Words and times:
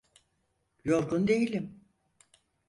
Yorgun 0.83 1.27
değilim. 1.27 1.81